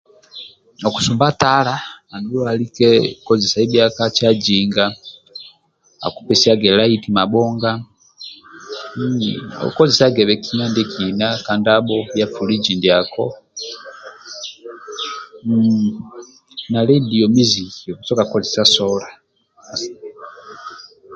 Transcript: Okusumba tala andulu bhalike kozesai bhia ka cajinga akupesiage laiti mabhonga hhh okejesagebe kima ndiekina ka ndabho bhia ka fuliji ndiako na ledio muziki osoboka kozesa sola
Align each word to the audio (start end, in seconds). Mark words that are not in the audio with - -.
Okusumba 0.87 1.27
tala 1.41 1.73
andulu 2.13 2.39
bhalike 2.45 2.87
kozesai 3.25 3.67
bhia 3.71 3.85
ka 3.97 4.05
cajinga 4.17 4.85
akupesiage 6.05 6.69
laiti 6.77 7.09
mabhonga 7.17 7.71
hhh 8.95 9.23
okejesagebe 9.67 10.33
kima 10.43 10.65
ndiekina 10.69 11.27
ka 11.45 11.53
ndabho 11.61 11.95
bhia 12.11 12.27
ka 12.27 12.33
fuliji 12.35 12.73
ndiako 12.75 13.23
na 16.71 16.79
ledio 16.89 17.25
muziki 17.35 17.87
osoboka 17.99 18.29
kozesa 18.31 18.63
sola 18.75 19.07